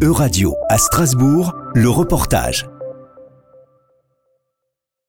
Euradio 0.00 0.54
à 0.68 0.78
Strasbourg, 0.78 1.56
le 1.74 1.90
reportage. 1.90 2.68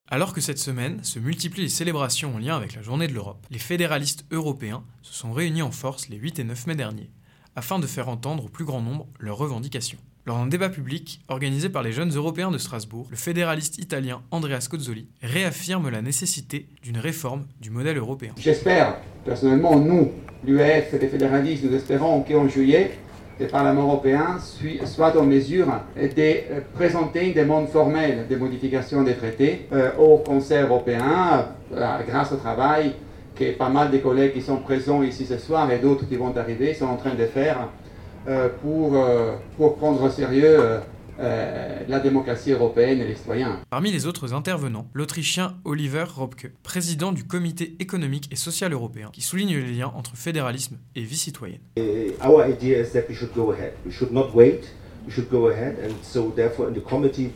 Alors 0.10 0.34
que 0.34 0.42
cette 0.42 0.58
semaine 0.58 1.04
se 1.04 1.20
multiplient 1.20 1.62
les 1.62 1.70
célébrations 1.70 2.34
en 2.34 2.40
lien 2.40 2.58
avec 2.58 2.74
la 2.74 2.82
journée 2.82 3.08
de 3.08 3.14
l'Europe, 3.14 3.46
les 3.52 3.60
fédéralistes 3.60 4.26
européens 4.32 4.84
se 5.04 5.14
sont 5.14 5.32
réunis 5.32 5.62
en 5.62 5.70
force 5.70 6.10
les 6.10 6.18
8 6.18 6.40
et 6.40 6.44
9 6.44 6.66
mai 6.66 6.76
dernier, 6.76 7.12
afin 7.56 7.78
de 7.78 7.86
faire 7.86 8.10
entendre 8.10 8.46
au 8.46 8.50
plus 8.50 8.66
grand 8.66 8.82
nombre 8.82 9.06
leurs 9.20 9.38
revendications. 9.38 10.00
Lors 10.26 10.38
d'un 10.38 10.48
débat 10.48 10.70
public 10.70 11.22
organisé 11.28 11.70
par 11.70 11.84
les 11.84 11.92
jeunes 11.92 12.16
européens 12.16 12.50
de 12.50 12.58
Strasbourg, 12.58 13.06
le 13.12 13.18
fédéraliste 13.18 13.78
italien 13.78 14.24
Andrea 14.32 14.60
Scozzoli 14.60 15.08
réaffirme 15.22 15.90
la 15.90 16.02
nécessité 16.02 16.68
d'une 16.82 16.98
réforme 16.98 17.46
du 17.62 17.70
modèle 17.70 17.98
européen. 17.98 18.34
J'espère, 18.40 18.98
personnellement, 19.24 19.78
nous, 19.78 20.12
l'UEF 20.44 20.96
et 20.96 20.98
les 20.98 21.10
fédéralistes, 21.10 21.64
nous 21.64 21.76
espérons 21.76 22.24
qu'en 22.24 22.48
juillet, 22.48 22.98
le 23.40 23.48
Parlement 23.48 23.84
européen 23.84 24.38
soit 24.86 25.18
en 25.18 25.24
mesure 25.24 25.68
de 25.96 26.12
euh, 26.18 26.60
présenter 26.74 27.28
une 27.28 27.34
demande 27.34 27.70
formelle 27.70 28.26
de 28.30 28.36
modification 28.36 29.04
des 29.04 29.16
traités 29.16 29.68
euh, 29.72 29.92
au 29.98 30.18
Conseil 30.18 30.64
européen 30.64 31.46
euh, 31.74 31.98
grâce 32.06 32.34
au 32.34 32.36
travail 32.36 32.94
que 33.36 33.52
pas 33.58 33.70
mal 33.70 33.92
de 33.92 33.98
collègues 34.00 34.34
qui 34.34 34.42
sont 34.42 34.58
présents 34.58 35.02
ici 35.04 35.26
ce 35.26 35.38
soir 35.38 35.72
et 35.72 35.78
d'autres 35.78 36.08
qui 36.08 36.18
vont 36.18 36.36
arriver 36.36 36.74
sont 36.74 36.88
en 36.88 36.98
train 36.98 37.16
de 37.16 37.26
faire 37.26 37.70
pour, 38.62 38.98
pour 39.56 39.78
prendre 39.78 40.04
au 40.04 40.10
sérieux 40.10 40.60
euh, 41.20 41.80
la 41.88 42.00
démocratie 42.00 42.52
européenne 42.52 43.02
et 43.02 43.08
les 43.08 43.16
citoyens. 43.16 43.60
Parmi 43.70 43.92
les 43.92 44.08
autres 44.08 44.34
intervenants, 44.34 44.88
l'Autrichien 44.94 45.58
Oliver 45.66 46.06
Robke, 46.16 46.52
président 46.64 47.12
du 47.12 47.26
Comité 47.26 47.76
économique 47.80 48.30
et 48.32 48.36
social 48.36 48.72
européen, 48.72 49.10
qui 49.12 49.22
souligne 49.22 49.58
les 49.58 49.74
liens 49.74 49.92
entre 49.96 50.16
fédéralisme 50.16 50.78
et 50.96 51.02
vie 51.02 51.18
citoyenne. 51.18 51.60
Uh, 51.78 52.12
our 52.24 52.48
idea 52.48 52.80
is 52.80 52.92
that 52.94 53.04
we 53.10 53.16
should 53.16 53.34
go 53.34 53.52
ahead. 53.52 53.74
We 53.86 53.92
should 53.92 54.12
not 54.12 54.32
wait. 54.34 54.74
We 55.06 55.14
should 55.14 55.30
go 55.30 55.50
ahead, 55.50 55.78
and 55.84 55.94
so 56.04 56.32
therefore, 56.36 56.70
in 56.70 56.74
the 56.74 56.82
committee, 56.82 57.32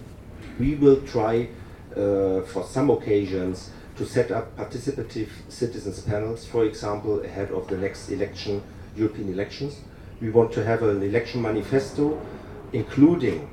we 0.59 0.75
will 0.75 1.01
try, 1.05 1.49
uh, 1.95 2.41
for 2.45 2.63
some 2.63 2.89
occasions, 2.89 3.71
to 3.97 4.05
set 4.05 4.31
up 4.31 4.55
participative 4.57 5.29
citizens 5.49 6.01
panels, 6.01 6.45
for 6.45 6.65
example, 6.65 7.21
ahead 7.23 7.51
of 7.51 7.67
the 7.67 7.77
next 7.77 8.09
election, 8.09 8.61
European 8.95 9.29
elections. 9.29 9.75
We 10.21 10.29
want 10.29 10.51
to 10.53 10.63
have 10.63 10.83
an 10.83 11.03
election 11.03 11.41
manifesto, 11.41 12.19
including 12.71 13.47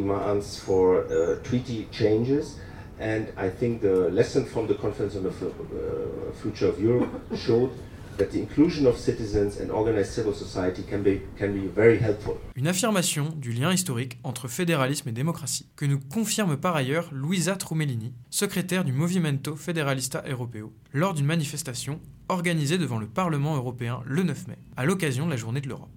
demands 0.00 0.58
for 0.58 1.04
uh, 1.04 1.36
treaty 1.48 1.88
changes. 1.90 2.58
And 2.98 3.26
I 3.36 3.50
think 3.50 3.82
the 3.82 4.08
lesson 4.10 4.46
from 4.46 4.66
the 4.66 4.74
Conference 4.74 5.16
on 5.16 5.24
the 5.24 5.30
uh, 5.30 6.32
Future 6.42 6.68
of 6.68 6.80
Europe 6.80 7.10
showed 7.34 7.70
that 8.18 8.30
the 8.30 8.38
inclusion 8.38 8.86
of 8.86 8.96
citizens 8.96 9.60
and 9.60 9.70
organized 9.70 10.12
civil 10.12 10.32
society 10.32 10.82
can 10.82 11.02
be, 11.02 11.20
can 11.38 11.52
be 11.52 11.66
very 11.66 11.98
helpful. 11.98 12.38
Une 12.56 12.68
affirmation 12.68 13.28
du 13.36 13.52
lien 13.52 13.70
historique 13.72 14.18
entre 14.24 14.48
fédéralisme 14.48 15.08
et 15.10 15.12
démocratie, 15.12 15.66
que 15.76 15.84
nous 15.84 16.00
confirme 16.00 16.56
par 16.56 16.74
ailleurs 16.74 17.10
Luisa 17.12 17.56
Trumellini, 17.56 18.14
secrétaire 18.30 18.84
du 18.84 18.92
Movimento 18.92 19.56
Federalista 19.56 20.24
Europeo, 20.26 20.72
lors 20.94 21.12
d'une 21.12 21.26
manifestation 21.26 22.00
organisée 22.28 22.78
devant 22.78 22.98
le 22.98 23.06
Parlement 23.06 23.56
européen 23.56 24.00
le 24.06 24.22
9 24.22 24.48
mai, 24.48 24.58
à 24.76 24.84
l'occasion 24.84 25.26
de 25.26 25.30
la 25.30 25.36
Journée 25.36 25.60
de 25.60 25.68
l'Europe. 25.68 25.90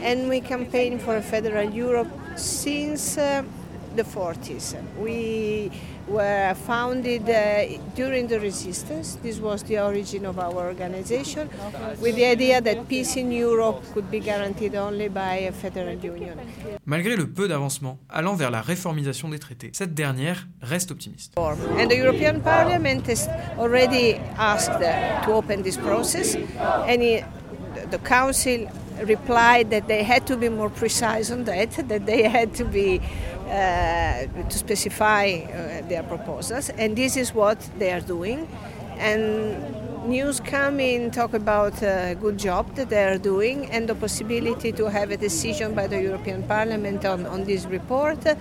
And 0.00 0.28
we 0.28 0.40
campaign 0.40 0.98
for 0.98 1.16
a 1.16 1.22
federal 1.22 1.70
Europe 1.70 2.08
since 2.36 3.18
uh, 3.18 3.42
the 3.96 4.04
40s. 4.04 4.76
We 4.98 5.70
were 6.08 6.54
founded 6.54 7.28
uh, 7.28 7.34
during 7.94 8.28
the 8.28 8.38
resistance. 8.40 9.18
This 9.22 9.38
was 9.40 9.62
the 9.64 9.78
origin 9.78 10.24
of 10.24 10.38
our 10.38 10.54
organization, 10.54 11.48
with 12.00 12.14
the 12.16 12.24
idea 12.24 12.60
that 12.60 12.88
peace 12.88 13.16
in 13.16 13.30
Europe 13.32 13.82
could 13.92 14.10
be 14.10 14.20
guaranteed 14.20 14.74
only 14.74 15.08
by 15.08 15.48
a 15.48 15.52
federal 15.52 15.96
union. 15.96 16.38
Malgré 16.86 17.16
le 17.16 17.26
peu 17.26 17.48
d'avancement 17.48 17.98
allant 18.08 18.34
vers 18.34 18.50
la 18.50 18.62
réformisation 18.62 19.28
des 19.28 19.38
traités, 19.38 19.70
cette 19.74 19.94
dernière 19.94 20.48
reste 20.62 20.90
optimiste. 20.90 21.34
And 21.36 21.88
the 21.88 21.96
European 21.96 22.40
Parliament 22.40 23.06
has 23.08 23.28
already 23.58 24.16
asked 24.38 24.80
uh, 24.80 25.24
to 25.24 25.32
open 25.32 25.62
this 25.62 25.76
process, 25.76 26.36
and 26.86 27.00
the 27.90 27.98
Council 27.98 28.68
replied 29.04 29.70
that 29.70 29.88
they 29.88 30.02
had 30.02 30.26
to 30.26 30.36
be 30.36 30.48
more 30.48 30.70
precise 30.70 31.30
on 31.30 31.44
that, 31.44 31.70
that 31.88 32.06
they 32.06 32.22
had 32.28 32.54
to 32.54 32.64
be 32.64 33.00
uh, 33.48 34.26
to 34.48 34.58
specify 34.58 35.26
uh, 35.28 35.88
their 35.88 36.02
proposals, 36.02 36.70
and 36.70 36.96
this 36.96 37.16
is 37.16 37.34
what 37.34 37.58
they 37.78 37.92
are 37.92 38.00
doing. 38.00 38.48
And 38.98 40.08
news 40.08 40.40
come 40.40 40.80
in 40.80 41.10
talk 41.10 41.34
about 41.34 41.82
a 41.82 42.16
good 42.20 42.38
job 42.38 42.74
that 42.76 42.88
they 42.88 43.04
are 43.04 43.18
doing 43.18 43.70
and 43.70 43.88
the 43.88 43.94
possibility 43.94 44.72
to 44.72 44.90
have 44.90 45.10
a 45.10 45.16
decision 45.16 45.74
by 45.74 45.86
the 45.86 46.00
European 46.02 46.42
Parliament 46.42 47.04
on, 47.04 47.26
on 47.26 47.44
this 47.44 47.64
report 47.66 48.26
uh, 48.26 48.36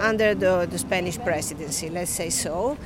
under 0.00 0.34
the, 0.34 0.66
the 0.70 0.78
Spanish 0.78 1.18
presidency, 1.18 1.90
let's 1.90 2.10
say 2.10 2.30
so. 2.30 2.78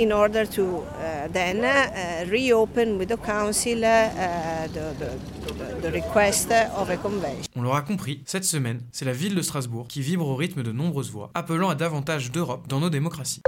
In 0.00 0.12
order 0.12 0.46
to 0.46 0.62
uh, 0.62 1.28
then 1.32 1.64
uh, 1.64 2.24
reopen 2.30 2.98
with 2.98 3.08
the 3.08 3.16
council 3.16 3.84
uh, 3.84 4.66
the, 4.72 4.94
the, 4.98 5.82
the 5.82 5.90
request 5.90 6.50
of 6.76 6.90
a 6.90 6.96
convention. 6.96 7.44
On 7.56 7.62
l'aura 7.62 7.82
compris, 7.82 8.22
cette 8.24 8.44
semaine, 8.44 8.80
c'est 8.92 9.04
la 9.04 9.12
ville 9.12 9.34
de 9.34 9.42
Strasbourg 9.42 9.86
qui 9.88 10.00
vibre 10.00 10.26
au 10.26 10.36
rythme 10.36 10.62
de 10.62 10.72
nombreuses 10.72 11.10
voix, 11.10 11.30
appelant 11.34 11.68
à 11.68 11.74
davantage 11.74 12.32
d'Europe 12.32 12.66
dans 12.68 12.80
nos 12.80 12.90
démocraties. 12.90 13.42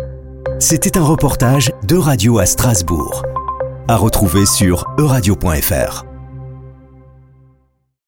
C'était 0.58 0.98
un 0.98 1.04
reportage 1.04 1.72
de 1.84 1.96
Radio 1.96 2.38
à 2.38 2.46
Strasbourg, 2.46 3.24
à 3.88 3.96
retrouver 3.96 4.46
sur 4.46 4.84
euradio.fr. 4.98 6.11